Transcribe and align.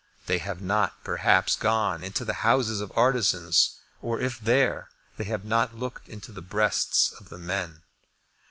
They 0.25 0.39
have 0.39 0.63
not, 0.63 1.03
perhaps, 1.03 1.55
gone 1.55 2.03
into 2.03 2.25
the 2.25 2.33
houses 2.41 2.81
of 2.81 2.91
artisans, 2.95 3.75
or, 4.01 4.19
if 4.19 4.39
there, 4.39 4.89
they 5.17 5.25
have 5.25 5.45
not 5.45 5.75
looked 5.75 6.09
into 6.09 6.31
the 6.31 6.41
breasts 6.41 7.11
of 7.19 7.29
the 7.29 7.37
men. 7.37 7.83